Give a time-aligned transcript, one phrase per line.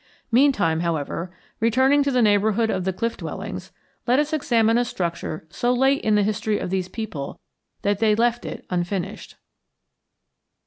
[0.31, 1.29] Meantime, however,
[1.59, 3.71] returning to the neighborhood of the cliff dwellings,
[4.07, 7.39] let us examine a structure so late in the history of these people
[7.83, 9.35] that they left it unfinished.